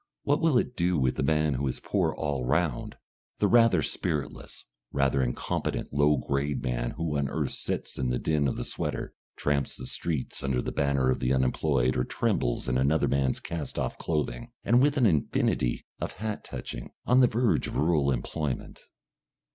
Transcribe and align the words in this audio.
And 0.25 0.29
what 0.31 0.41
will 0.41 0.57
it 0.57 0.75
do 0.75 0.97
with 0.97 1.17
the 1.17 1.21
man 1.21 1.53
who 1.53 1.67
is 1.67 1.79
"poor" 1.79 2.11
all 2.15 2.43
round, 2.43 2.97
the 3.37 3.47
rather 3.47 3.83
spiritless, 3.83 4.65
rather 4.91 5.21
incompetent 5.21 5.93
low 5.93 6.17
grade 6.17 6.63
man 6.63 6.95
who 6.97 7.19
on 7.19 7.29
earth 7.29 7.51
sits 7.51 7.99
in 7.99 8.09
the 8.09 8.17
den 8.17 8.47
of 8.47 8.55
the 8.55 8.63
sweater, 8.63 9.13
tramps 9.35 9.75
the 9.77 9.85
streets 9.85 10.41
under 10.41 10.59
the 10.59 10.71
banner 10.71 11.11
of 11.11 11.19
the 11.19 11.31
unemployed, 11.31 11.95
or 11.95 12.03
trembles 12.03 12.67
in 12.67 12.79
another 12.79 13.07
man's 13.07 13.39
cast 13.39 13.77
off 13.77 13.99
clothing, 13.99 14.49
and 14.63 14.81
with 14.81 14.97
an 14.97 15.05
infinity 15.05 15.85
of 15.99 16.13
hat 16.13 16.43
touching 16.43 16.89
on 17.05 17.19
the 17.19 17.27
verge 17.27 17.67
of 17.67 17.77
rural 17.77 18.09
employment? 18.11 18.81